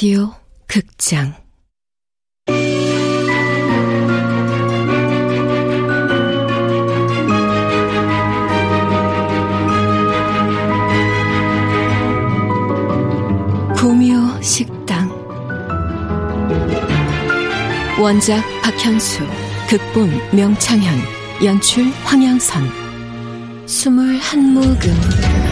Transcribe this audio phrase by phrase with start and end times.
[0.00, 0.32] 라디오
[0.66, 1.34] 극장.
[13.76, 15.10] 구미호 식당.
[18.00, 19.22] 원작 박현수
[19.68, 20.98] 극본 명창현
[21.44, 22.62] 연출 황양선.
[23.66, 25.49] 스물 한 모금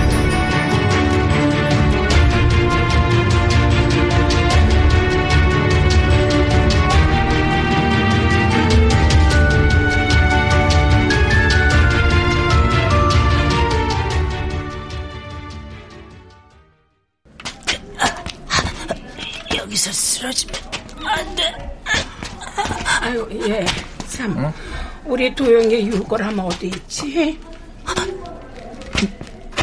[25.05, 27.39] 우리 도영이 유골함 어디 있지?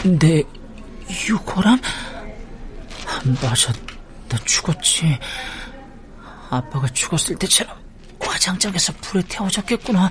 [0.03, 0.43] 내
[1.29, 1.79] 유골함?
[3.41, 3.73] 맞아,
[4.29, 5.17] 나 죽었지.
[6.49, 7.75] 아빠가 죽었을 때처럼
[8.19, 10.09] 화장장에서 불에 태워졌겠구나.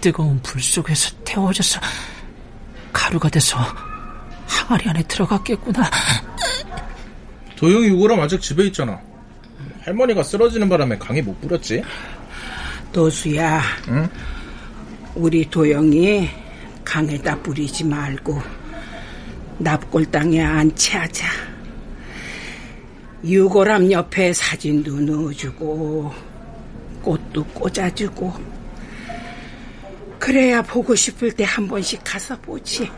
[0.00, 1.80] 뜨거운 불 속에서 태워져서
[2.92, 3.58] 가루가 돼서
[4.46, 5.90] 항아리 안에 들어갔겠구나.
[7.56, 9.00] 도영이 유골함 아직 집에 있잖아.
[9.84, 11.82] 할머니가 쓰러지는 바람에 강에 못 뿌렸지?
[12.92, 14.08] 도수야, 응?
[15.14, 16.28] 우리 도영이
[16.84, 18.40] 강에다 뿌리지 말고
[19.58, 21.26] 납골당에 안치하자.
[23.24, 26.12] 유골함 옆에 사진도 넣어주고
[27.02, 28.32] 꽃도 꽂아주고
[30.18, 32.90] 그래야 보고 싶을 때 한 번씩 가서 보지.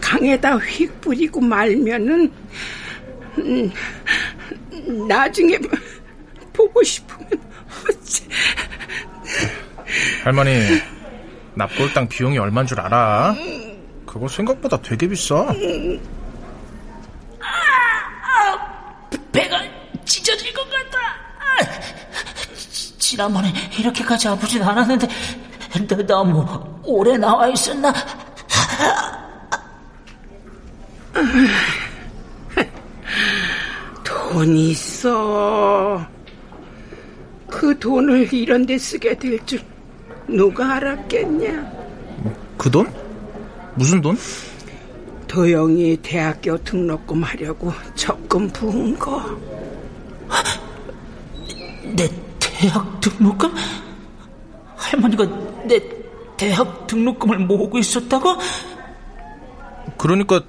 [0.00, 2.32] 강에다 휙 뿌리고 말면은
[3.38, 3.70] 음,
[5.08, 5.58] 나중에
[6.52, 7.05] 보고 싶으면
[10.24, 10.80] 할머니,
[11.54, 13.34] 납골당 비용이 얼만 줄 알아?
[14.06, 15.46] 그거 생각보다 되게 비싸.
[19.32, 19.62] 배가
[20.04, 20.98] 찢어질 것 같아.
[22.98, 25.06] 지난번에 이렇게까지 아프진 않았는데
[26.06, 26.44] 너무
[26.84, 27.92] 오래 나와 있었나?
[34.04, 36.06] 돈 있어.
[37.48, 39.60] 그 돈을 이런 데 쓰게 될 줄
[40.28, 41.62] 누가 알았겠냐?
[42.22, 42.92] 뭐, 그 돈?
[43.74, 44.16] 무슨 돈?
[45.28, 49.22] 도영이 대학교 등록금 하려고 적금 부은 거.
[51.94, 53.52] 내 대학 등록금?
[54.76, 55.26] 할머니가
[55.66, 55.80] 내
[56.36, 58.36] 대학 등록금을 모으고 있었다고?
[59.98, 60.42] 그러니까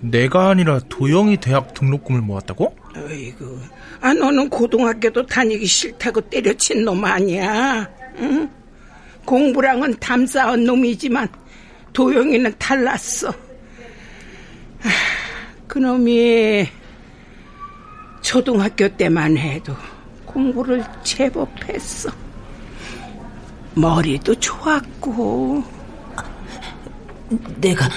[0.00, 2.76] 내가 아니라 도영이 대학 등록금을 모았다고?
[2.96, 3.58] 어이구,
[4.00, 7.88] 아 너는 고등학교도 다니기 싫다고 때려친 놈 아니야?
[8.18, 8.50] 응?
[9.24, 11.28] 공부랑은 담쌓은 놈이지만
[11.92, 13.28] 도영이는 달랐어.
[13.28, 14.88] 아,
[15.66, 16.68] 그놈이
[18.20, 19.74] 초등학교 때만 해도
[20.24, 22.10] 공부를 제법 했어.
[23.74, 25.62] 머리도 좋았고.
[27.60, 27.88] 내가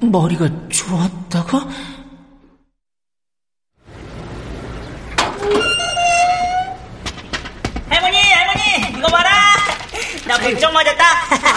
[0.00, 1.58] 머리가 좋았다고?
[7.88, 9.30] 할머니, 할머니, 이거 봐라.
[10.26, 11.04] 나 백점 맞았다.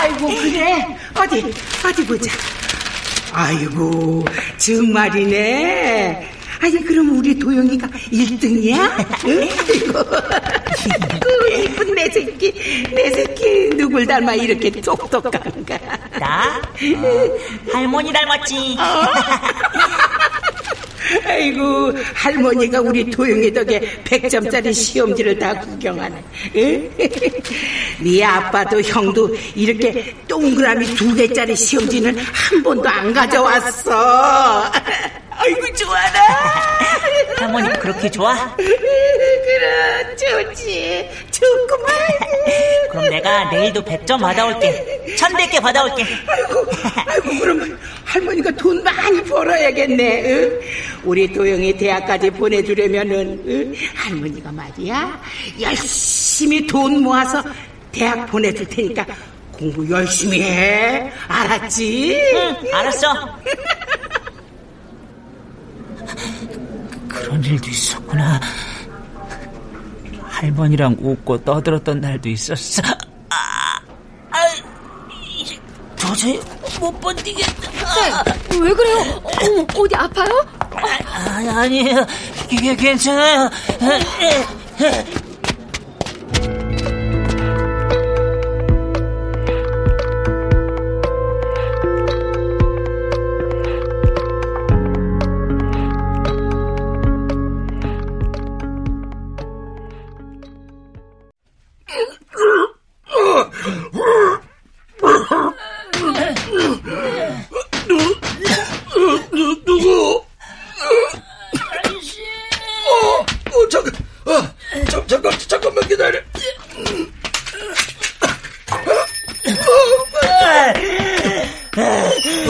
[0.02, 0.86] 아이고 그래.
[1.16, 1.54] 어디
[1.86, 2.32] 어디 보자.
[3.32, 4.26] 아이고
[4.58, 6.32] 정말이네.
[6.60, 9.26] 아니 그럼 우리 도영이가 1등이야?
[9.28, 9.48] 응?
[11.22, 12.52] 그 이쁜 내 새끼
[12.92, 15.78] 내 새끼 누굴 닮아 이렇게 똑똑한가
[16.20, 16.60] 나?
[16.60, 17.38] 어,
[17.72, 19.02] 할머니 닮았지 어?
[21.26, 26.24] 아이고 할머니가 우리 도영이 덕에 100점짜리 시험지를 다 구경하네
[28.00, 34.72] 네 아빠도 형도 이렇게 동그라미 두 개짜리 시험지는 한 번도 안 가져왔어
[35.32, 36.20] 아이고 좋아라
[37.38, 38.56] 할머니 그렇게 좋아?
[38.56, 41.88] 그래 좋지 좋구만
[42.92, 46.66] 그럼 내가 내일도 100점 받아올게 1100개 받아올게 아이고
[47.08, 50.60] 아이고 그럼 할머니가 돈 많이 벌어야겠네 응?
[51.04, 53.74] 우리 도영이 대학까지 보내주려면은 응?
[53.96, 55.22] 할머니가 말이야
[55.62, 57.44] 열심히 돈 모아서
[57.92, 59.06] 대학 보내줄 테니까
[59.54, 62.22] 공부 열심히 해 알았지?
[62.36, 63.38] 응 알았어
[67.08, 68.40] 그런 일도 있었구나.
[70.24, 72.82] 할머니랑 웃고 떠들었던 날도 있었어.
[73.30, 73.80] 아,
[74.30, 74.38] 아,
[75.40, 75.58] 이제
[76.00, 76.40] 도저히
[76.80, 77.72] 못 버티겠다.
[78.52, 79.22] 쌤, 왜 그래요?
[79.24, 79.32] 어,
[79.82, 80.46] 어디 아파요?
[80.60, 82.06] 아, 아니에요.
[82.52, 83.50] 이게 괜찮아요.
[83.80, 83.86] 누,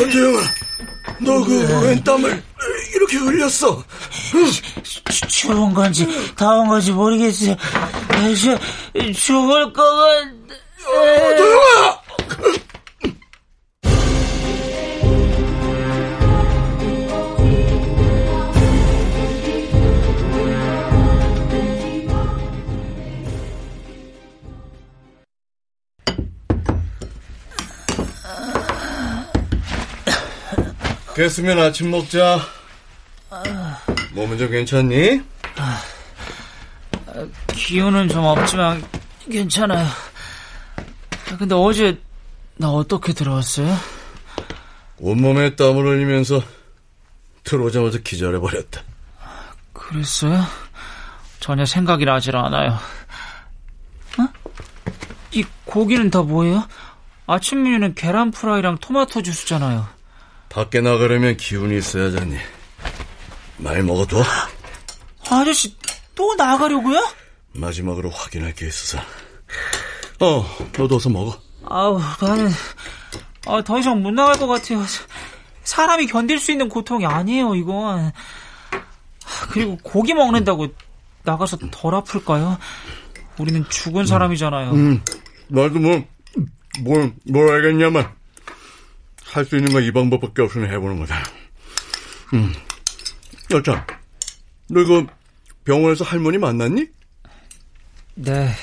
[0.08, 0.42] 안재영아,
[1.20, 2.44] 너그웬 땀을
[2.96, 3.84] 이렇게 흘렸어?
[5.28, 7.56] 추운 건지 더운 건지 모르겠어요.
[8.36, 8.58] 죽,
[9.14, 10.28] 죽을 것 같...
[10.88, 11.67] 어, 도영아!
[31.18, 32.40] 깼으면 아침 먹자.
[34.14, 35.20] 몸은 좀 괜찮니?
[37.48, 38.84] 기운은 좀 없지만
[39.28, 39.88] 괜찮아요.
[41.40, 42.00] 근데 어제
[42.58, 43.76] 나 어떻게 들어왔어요?
[45.00, 46.44] 온몸에 땀을 흘리면서
[47.44, 48.84] 들어오자마자 기절해버렸다.
[49.74, 50.44] 그랬어요?
[51.40, 52.78] 전혀 생각이 나질 않아요.
[54.20, 54.28] 어?
[55.32, 56.68] 이 고기는 다 뭐예요?
[57.26, 59.97] 아침 메뉴는 계란 프라이랑 토마토 주스잖아요.
[60.58, 62.36] 밖에 나가려면 기운이 있어야잖니.
[63.58, 64.24] 많이 먹어둬.
[65.30, 65.78] 아저씨
[66.16, 67.00] 또 나가려고요?
[67.54, 68.98] 마지막으로 확인할 게 있어서.
[70.20, 70.44] 어,
[70.76, 71.40] 너도 어서 먹어.
[71.64, 72.50] 아우 나는
[73.46, 74.84] 아, 더 이상 못 나갈 것 같아요.
[75.64, 78.12] 사람이 견딜 수 있는 고통이 아니에요 이건.
[79.52, 80.70] 그리고 고기 먹는다고
[81.22, 82.58] 나가서 덜 아플까요?
[83.38, 84.72] 우리는 죽은 사람이잖아요.
[84.72, 85.04] 음,
[85.50, 86.04] 나도 뭐,
[86.82, 88.17] 뭘, 뭘 알겠냐만.
[89.32, 91.24] 할 수 있는 건 이 방법밖에 없으니 해보는 거다.
[92.34, 92.54] 음.
[93.52, 93.86] 여자,
[94.70, 95.06] 너 이거
[95.64, 96.86] 병원에서 할머니 만났니?
[98.16, 98.54] 네.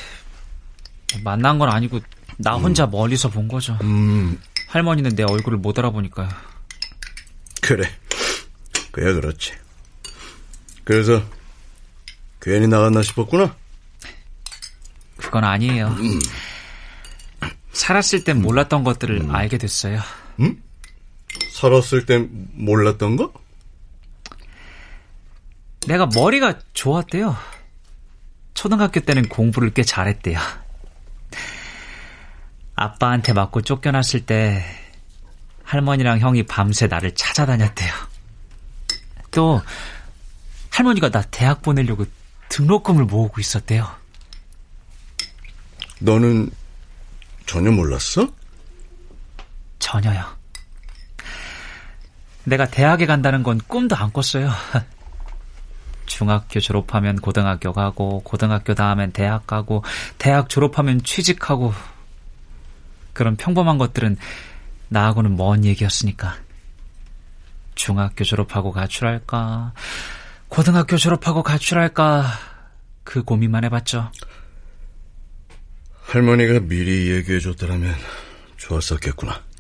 [1.23, 2.01] 만난 건 아니고
[2.39, 3.79] 나 혼자 멀리서 본 거죠.
[3.83, 4.39] 음,
[4.69, 6.29] 할머니는 내 얼굴을 못 알아보니까요.
[7.63, 7.89] 그래.
[8.91, 9.53] 그야 그렇지.
[10.83, 11.23] 그래서
[12.41, 13.55] 괜히 나갔나 싶었구나.
[15.17, 15.97] 그건 아니에요.
[17.73, 20.01] 살았을 땐 몰랐던 것들을 알게 됐어요.
[21.53, 23.33] 살았을 땐 몰랐던 거?
[25.87, 27.37] 내가 머리가 좋았대요.
[28.55, 30.39] 초등학교 때는 공부를 꽤 잘했대요.
[32.77, 34.65] 아빠한테 맞고 쫓겨났을 때
[35.63, 37.93] 할머니랑 형이 밤새 나를 찾아다녔대요.
[39.31, 39.61] 또
[40.71, 42.07] 할머니가 나 대학 보내려고
[42.49, 43.89] 등록금을 모으고 있었대요.
[46.01, 46.51] 너는
[47.47, 48.29] 전혀 몰랐어?
[49.85, 50.25] 전혀요.
[52.45, 54.51] 내가 대학에 간다는 건 꿈도 안 꿨어요.
[56.07, 59.85] 중학교 졸업하면 고등학교 가고, 고등학교 다음엔 대학 가고,
[60.17, 61.75] 대학 졸업하면 취직하고,
[63.13, 64.17] 그런 평범한 것들은
[64.89, 66.37] 나하고는 먼 얘기였으니까.
[67.75, 69.75] 중학교 졸업하고 가출할까,
[70.49, 72.25] 고등학교 졸업하고 가출할까,
[73.03, 74.11] 그 고민만 해봤죠.
[76.07, 77.95] 할머니가 미리 얘기해줬더라면
[78.57, 79.54] 좋았었겠구나.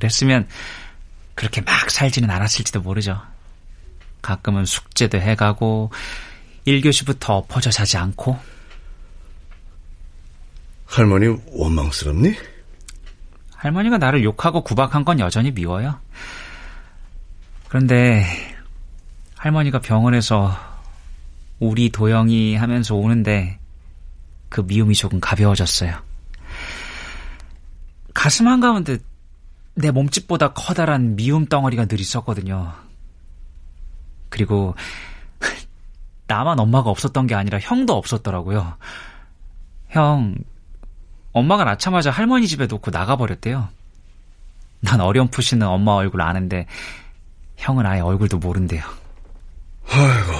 [0.00, 0.48] 그랬으면
[1.36, 3.20] 그렇게 막 살지는 않았을지도 모르죠.
[4.22, 5.92] 가끔은 숙제도 해가고
[6.66, 8.38] 1교시부터 엎어져 자지 않고
[10.86, 12.34] 할머니 원망스럽니?
[13.54, 16.00] 할머니가 나를 욕하고 구박한 건 여전히 미워요.
[17.68, 18.26] 그런데
[19.36, 20.58] 할머니가 병원에서
[21.60, 23.58] 우리 도영이 하면서 오는데
[24.48, 25.94] 그 미움이 조금 가벼워졌어요.
[28.12, 28.98] 가슴 한가운데
[29.80, 32.72] 내 몸집보다 커다란 미움 덩어리가 늘 있었거든요.
[34.28, 34.74] 그리고
[36.26, 38.76] 나만 엄마가 없었던 게 아니라 형도 없었더라고요.
[39.88, 40.36] 형,
[41.32, 43.68] 엄마가 낳자마자 할머니 집에 놓고 나가버렸대요.
[44.80, 46.66] 난 어렴풋이는 엄마 얼굴 아는데
[47.56, 48.82] 형은 아예 얼굴도 모른대요.
[49.88, 50.32] 아이고,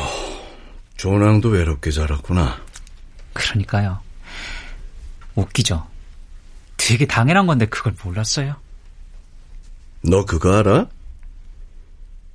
[0.96, 2.58] 조낭도 외롭게 자랐구나.
[3.32, 4.00] 그러니까요.
[5.34, 5.86] 웃기죠.
[6.76, 8.56] 되게 당연한 건데 그걸 몰랐어요.
[10.02, 10.88] 너 그거 알아?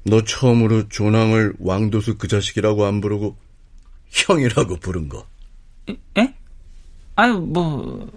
[0.03, 3.36] 너 처음으로 조낭을 왕도수 그 자식이라고 안 부르고
[4.10, 5.25] 형이라고 부른 거.
[6.17, 6.34] 에?
[7.15, 8.12] 아유, 뭐,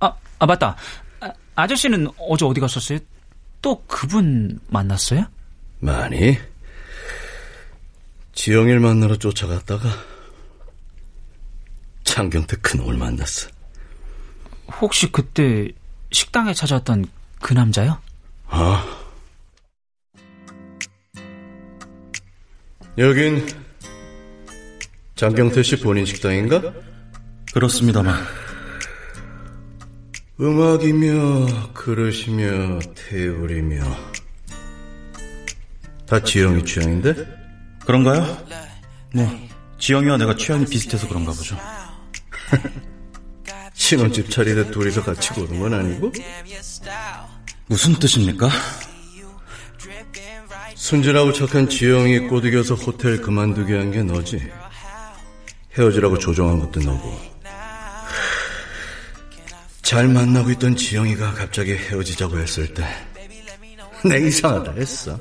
[0.00, 0.76] 아, 아, 맞다.
[1.20, 2.98] 아, 아저씨는 어제 어디 갔었어요?
[3.62, 5.24] 또 그분 만났어요?
[5.80, 6.36] 많이.
[8.34, 9.88] 지영일 만나러 쫓아갔다가
[12.04, 13.48] 장경태 큰놈을 만났어.
[14.80, 15.68] 혹시 그때
[16.12, 17.06] 식당에 찾아왔던
[17.40, 17.98] 그 남자요?
[18.48, 18.84] 아.
[22.96, 23.44] 여긴
[25.16, 26.62] 장경태 씨 본인 식당인가?
[27.52, 28.14] 그렇습니다만
[30.40, 33.84] 음악이며 그릇이며 테이블이며
[36.06, 37.14] 다 지영이 취향인데?
[37.86, 38.46] 그런가요?
[39.14, 39.48] 뭐
[39.78, 41.56] 지영이와 내가 취향이 비슷해서 그런가 보죠.
[43.74, 46.12] 신혼집 차리듯 둘이서 같이 고른 건 아니고?
[47.66, 48.48] 무슨 뜻입니까?
[50.74, 54.40] 순진하고 착한 지영이 꼬드겨서 호텔 그만두게 한 게 너지.
[55.76, 57.18] 헤어지라고 조종한 것도 너고.
[59.82, 62.84] 잘 만나고 있던 지영이가 갑자기 헤어지자고 했을 때,
[64.04, 65.18] 내 이상하다 했어.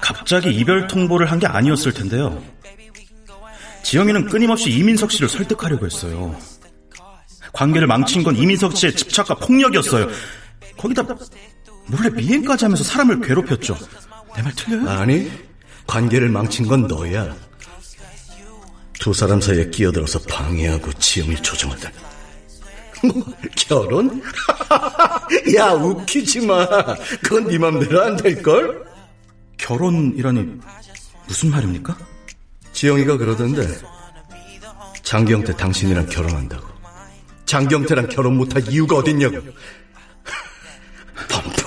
[0.00, 2.42] 갑자기 이별 통보를 한 게 아니었을 텐데요.
[3.82, 6.36] 지영이는 끊임없이 이민석 씨를 설득하려고 했어요.
[7.52, 10.06] 관계를 망친 건 이민석 씨의 집착과 폭력이었어요.
[10.76, 11.02] 거기다
[11.88, 13.76] 몰래 미행까지 하면서 사람을 괴롭혔죠.
[14.36, 14.88] 내 말 틀려요?
[14.88, 15.30] 아니,
[15.86, 17.34] 관계를 망친 건 너야.
[19.00, 21.90] 두 사람 사이에 끼어들어서 방해하고 지영을 조정하다.
[23.04, 23.24] 뭐,
[23.56, 24.22] 결혼?
[25.56, 26.66] 야, 웃기지 마.
[27.22, 28.84] 그건 네 맘대로 안 될 걸?
[29.56, 30.46] 결혼이라니
[31.26, 31.96] 무슨 말입니까?
[32.72, 33.66] 지영이가 그러던데
[35.02, 36.66] 장경태 당신이랑 결혼한다고
[37.44, 39.38] 장경태랑 결혼 못할 이유가 어딨냐고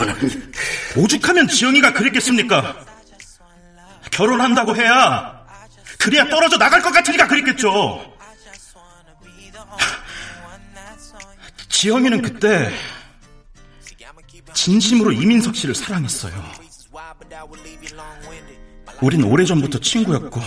[0.01, 0.51] 뻔뻔한
[0.97, 2.85] 오죽하면 지영이가 그랬겠습니까?
[4.11, 5.41] 결혼한다고 해야
[5.99, 8.11] 그래야 떨어져 나갈 것 같으니까 그랬겠죠.
[11.69, 12.71] 지영이는 그때
[14.53, 16.51] 진심으로 이민석 씨를 사랑했어요.
[19.01, 20.41] 우린 오래전부터 친구였고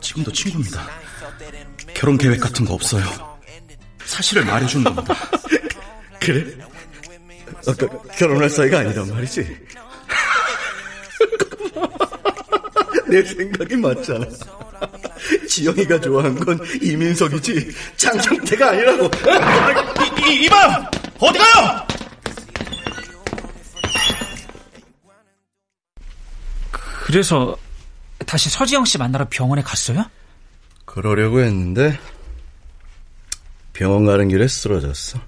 [0.00, 0.86] 지금도 친구입니다.
[1.94, 3.38] 결혼 계획 같은 거 없어요.
[4.04, 5.14] 사실을 말해주는 겁니다.
[6.20, 6.56] 그래?
[7.66, 7.86] 아까
[8.16, 9.56] 결혼할 사이가 아니란 말이지
[13.08, 14.24] 내 생각이 맞잖아
[15.48, 19.10] 지영이가 좋아한 건 이민석이지 장경태가 아니라고
[20.26, 20.90] 이, 이, 이봐!
[21.18, 21.86] 어디 가요?
[27.04, 27.56] 그래서
[28.24, 30.04] 다시 서지영 씨 만나러 병원에 갔어요?
[30.84, 31.98] 그러려고 했는데
[33.72, 35.18] 병원 가는 길에 쓰러졌어.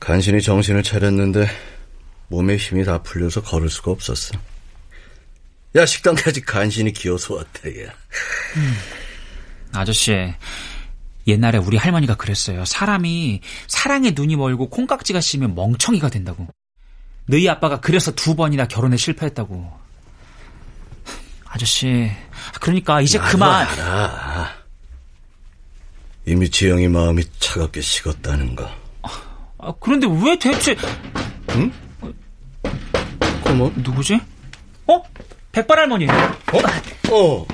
[0.00, 1.48] 간신히 정신을 차렸는데
[2.28, 4.38] 몸에 힘이 다 풀려서 걸을 수가 없었어.
[5.76, 7.92] 야 식당까지 간신히 기어서 왔다 야.
[8.56, 8.76] 음,
[9.72, 10.34] 아저씨
[11.26, 12.64] 옛날에 우리 할머니가 그랬어요.
[12.64, 16.46] 사람이 사랑에 눈이 멀고 콩깍지가 씌면 멍청이가 된다고.
[17.26, 19.86] 너희 아빠가 그래서 두 번이나 결혼에 실패했다고.
[21.46, 22.10] 아저씨,
[22.60, 23.66] 그러니까 이제 그만.
[23.66, 24.54] 알아.
[26.26, 28.70] 이미 지영이 마음이 차갑게 식었다는 거.
[29.66, 30.76] 아, 그런데 왜 대체?
[31.50, 31.72] 응?
[33.44, 34.20] 어머, 누구지?
[34.86, 35.02] 어?
[35.50, 36.06] 백발 할머니.
[36.06, 36.12] 어?
[37.10, 37.46] 어.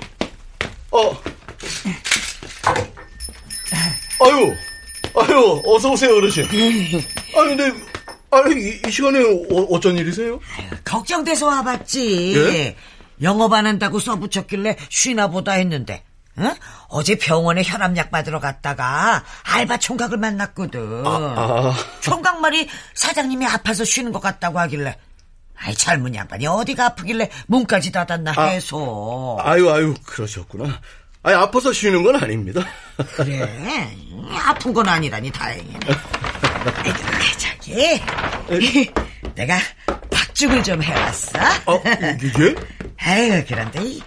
[0.91, 1.23] 어.
[4.21, 4.55] 아유,
[5.17, 6.45] 아유, 어서 오세요 어르신.
[7.35, 7.73] 아 근데,
[8.31, 9.19] 아니 이, 이 시간에
[9.51, 10.39] 어, 쩐 일이세요?
[10.85, 12.35] 걱정돼서 와봤지.
[12.37, 12.77] 예?
[13.23, 16.05] 영업 안 한다고 써붙였길래 쉬나 보다 했는데
[16.37, 16.55] 어?
[16.89, 21.07] 어제 병원에 혈압약 받으러 갔다가 알바 총각을 만났거든.
[21.07, 21.75] 아, 아.
[22.01, 24.97] 총각 말이 사장님이 아파서 쉬는 것 같다고 하길래
[25.57, 29.37] 아이 젊은 양반이 어디가 아프길래 문까지 닫았나 아, 해서.
[29.41, 30.81] 아유 아유 그러셨구나.
[31.25, 32.67] 아니 아파서 쉬는 건 아닙니다.
[33.15, 33.95] 그래
[34.45, 35.79] 아픈 건 아니라니 다행이네.
[37.39, 38.91] 저기
[39.35, 39.59] 내가
[40.11, 41.39] 박죽을 좀 해왔어.
[41.67, 41.81] 어,
[42.23, 42.55] 이게?
[42.99, 44.03] 아유, 그런데 이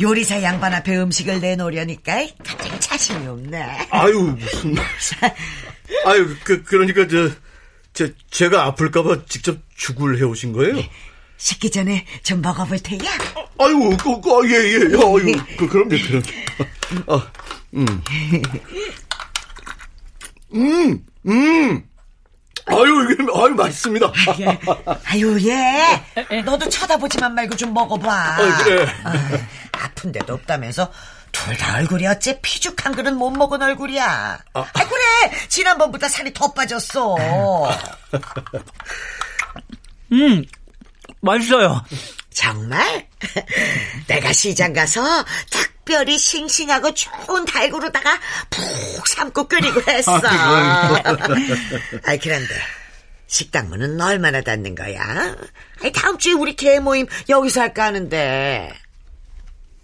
[0.00, 3.88] 요리사 양반 앞에 음식을 내놓으려니까 갑자기 자신이 없네.
[3.90, 5.16] 아유, 무슨 말씀.
[6.06, 7.28] 아유, 그, 그러니까 저,
[7.92, 10.76] 제, 제가 아플까봐 직접 죽을 해오신 거예요?
[11.36, 13.00] 식기 전에 좀 먹어볼 테야.
[13.58, 16.22] 아유, 그, 그, 예, 예, 아유, 그, 그럼요, 그럼.
[17.08, 17.30] 아,
[17.74, 17.86] 음.
[20.54, 21.82] 음, 음.
[22.70, 24.12] 아유, 이게, 아유, 맛있습니다.
[25.06, 26.42] 아유, 얘.
[26.42, 28.12] 너도 쳐다보지만 말고 좀 먹어봐.
[28.12, 28.86] 아, 그래.
[29.72, 30.92] 아, 픈 데도 없다면서
[31.32, 34.38] 둘다 얼굴이 어째 피죽한 그릇 못 먹은 얼굴이야.
[34.54, 35.38] 아, 아 그래.
[35.48, 37.16] 지난번보다 살이 더 빠졌어.
[40.12, 40.44] 음,
[41.20, 41.84] 맛있어요.
[42.32, 43.06] 정말?
[44.06, 45.02] 내가 시장 가서
[45.88, 48.18] 특별히 싱싱하고 좋은 달구로다가
[48.50, 50.20] 푹 삶고 끓이고 했어.
[52.04, 52.54] 아이, 그런데
[53.26, 55.34] 식당 문은 얼마나 닫는 거야?
[55.82, 58.70] 아이, 다음 주에 우리 개 모임 여기서 할까 하는데.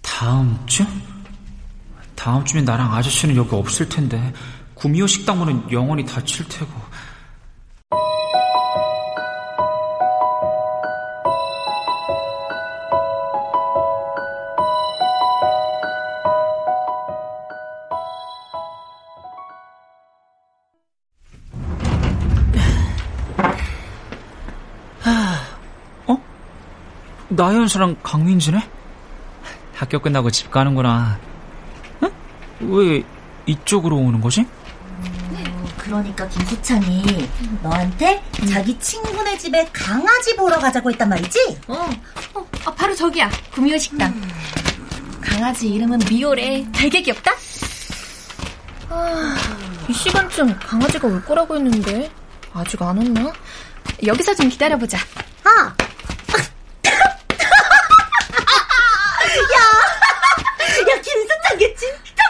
[0.03, 0.85] 다음 주?
[2.15, 4.35] 다음 주면 나랑 아저씨는 여기 없을 텐데
[4.75, 6.71] 구미호 식당 문은 영원히 닫힐 테고
[27.37, 28.69] 나연수랑 강민지네?
[29.75, 31.19] 학교 끝나고 집 가는구나.
[32.03, 32.11] 응?
[32.61, 33.03] 왜
[33.47, 34.47] 이쪽으로 오는 거지?
[35.85, 37.29] 그러니까 김수찬이
[37.62, 41.59] 너한테 자기 친구네 집에 강아지 보러 가자고 했단 말이지?
[41.69, 41.91] 어,
[42.35, 43.31] 어 아, 바로 저기야.
[43.53, 44.11] 구미호 식당.
[44.11, 44.31] 음.
[45.21, 46.64] 강아지 이름은 미호래.
[46.73, 47.33] 되게 귀엽다?
[48.88, 49.37] 아,
[49.87, 52.11] 이 시간쯤 강아지가 올 거라고 했는데
[52.55, 53.33] 아직 안 왔나?
[54.07, 54.99] 여기서 좀 기다려보자.
[55.45, 55.75] 아!
[59.37, 59.59] 야!
[60.91, 62.23] 야, 김수찬 걔 진짜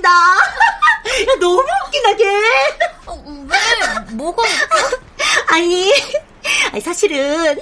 [0.00, 0.08] 골 때린다!
[0.08, 2.24] 야, 너무 웃기다, 걔!
[3.06, 4.14] 어, 왜?
[4.14, 4.42] 뭐가?
[5.52, 5.92] 아니,
[6.72, 7.58] 아니, 사실은,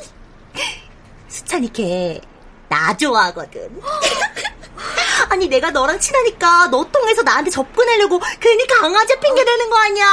[1.29, 2.21] 수찬이 걔,
[2.69, 3.81] 나 좋아하거든.
[5.31, 10.07] 아니, 내가 너랑 친하니까 너 통해서 나한테 접근하려고 괜히 강아지 핑계 대는 거 아니야?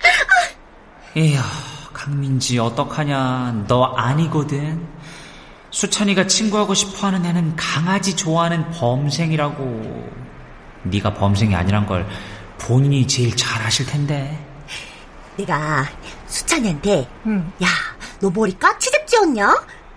[1.16, 1.40] 에휴,
[1.92, 3.64] 강민지, 어떡하냐.
[3.68, 4.86] 너 아니거든.
[5.70, 10.27] 수찬이가 친구하고 싶어 하는 애는 강아지 좋아하는 범생이라고.
[10.84, 12.06] 네가 범생이 아니란 걸
[12.58, 14.38] 본인이 제일 잘 아실 텐데.
[15.36, 15.86] 내가
[16.26, 17.52] 수찬이한테 응.
[17.62, 17.68] 야,
[18.20, 19.54] 너 머리 까치집 지었냐?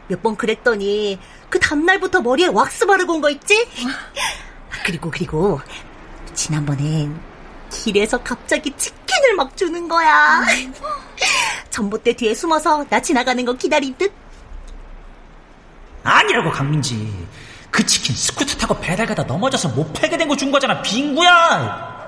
[0.08, 1.18] 몇 번 그랬더니
[1.50, 3.68] 그 다음날부터 머리에 왁스 바르고 온 거 있지?
[4.86, 5.60] 그리고 그리고
[6.34, 7.20] 지난번엔
[7.70, 10.44] 길에서 갑자기 치킨을 막 주는 거야.
[11.72, 14.12] 전봇대 뒤에 숨어서 나 지나가는 거 기다린 듯.
[16.04, 17.12] 아니라고 강민지.
[17.72, 20.82] 그 치킨 스쿠터 타고 배달 가다 넘어져서 못 팔게 된 거 준 거잖아.
[20.82, 22.01] 빙구야.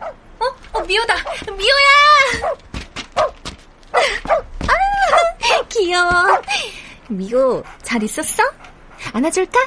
[0.00, 0.46] 어?
[0.72, 1.14] 어 미호다.
[1.46, 2.54] 미호야.
[3.92, 6.10] 아, 귀여워.
[7.08, 8.42] 미호 잘 있었어?
[9.12, 9.58] 안아줄까?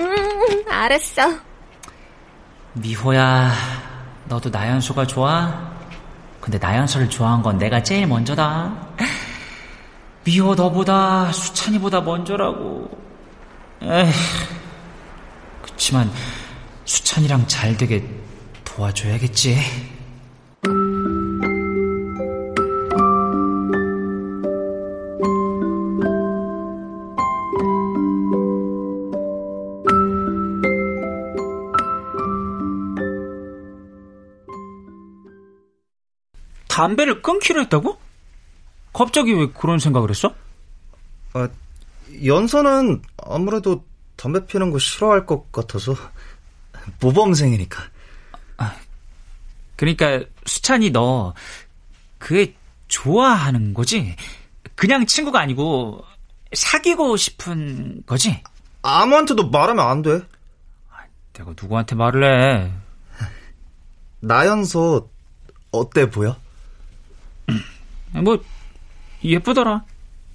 [0.00, 1.22] 음, 알았어.
[2.74, 3.52] 미호야,
[4.24, 5.70] 너도 나연수가 좋아?
[6.40, 8.74] 근데 나연수를 좋아한 건 내가 제일 먼저다.
[10.24, 13.01] 미호 너보다 수찬이보다 먼저라고.
[13.82, 14.12] 에휴.
[15.62, 16.10] 그치만
[16.84, 18.04] 수찬이랑 잘 되게
[18.64, 19.58] 도와줘야겠지.
[36.68, 37.98] 담배를 끊기로 했다고?
[38.92, 40.34] 갑자기 왜 그런 생각을 했어?
[41.34, 41.48] 아,
[42.24, 43.84] 연서는 아무래도
[44.16, 45.94] 담배 피는 거 싫어할 것 같아서
[47.00, 47.82] 모범생이니까.
[48.58, 48.76] 아,
[49.76, 51.34] 그러니까 수찬이 너
[52.18, 52.54] 그애
[52.88, 54.14] 좋아하는 거지?
[54.74, 56.04] 그냥 친구가 아니고
[56.52, 58.42] 사귀고 싶은 거지?
[58.82, 60.20] 아무한테도 말하면 안 돼.
[61.32, 62.72] 내가 누구한테 말을 해?
[64.20, 65.08] 나연서
[65.70, 66.36] 어때 보여?
[68.12, 68.42] 뭐
[69.24, 69.84] 예쁘더라.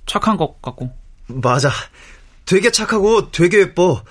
[0.05, 0.93] 착한 것 같고.
[1.27, 1.69] 맞아.
[2.45, 4.03] 되게 착하고 되게 예뻐.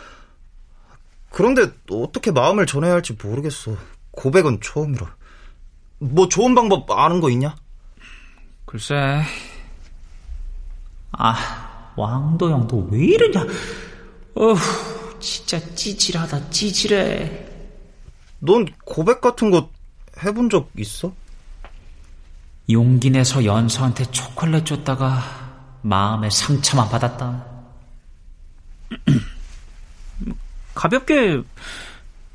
[1.30, 3.76] 그런데 어떻게 마음을 전해야 할지 모르겠어.
[4.12, 5.14] 고백은 처음이라.
[5.98, 7.56] 뭐 좋은 방법 아는 거 있냐?
[8.66, 8.94] 글쎄.
[11.12, 13.46] 아, 왕도영 너 왜 이러냐?
[14.34, 17.46] 어후, 진짜 찌질하다, 찌질해.
[18.40, 19.70] 넌 고백 같은 거
[20.22, 21.12] 해본 적 있어?
[22.70, 25.45] 용기 내서 연서한테 초콜릿 줬다가
[25.86, 27.44] 마음에 상처만 받았다.
[30.74, 31.42] 가볍게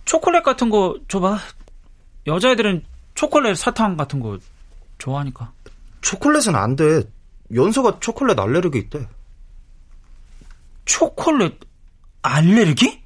[0.05, 1.37] 초콜릿 같은 거 줘봐.
[2.27, 4.37] 여자애들은 초콜릿 사탕 같은 거
[4.97, 5.51] 좋아하니까.
[6.01, 7.03] 초콜릿은 안 돼.
[7.53, 9.07] 연서가 초콜릿 알레르기 있대.
[10.85, 11.59] 초콜릿
[12.21, 13.01] 알레르기?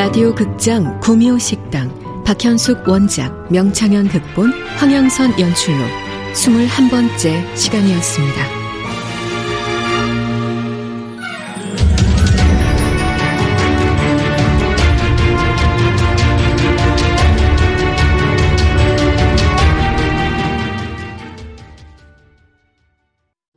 [0.00, 1.92] 라디오 극장 구미호 식당
[2.24, 5.84] 박현숙 원작 명창현 극본 황영선 연출로
[6.32, 8.59] 21번째 시간이었습니다.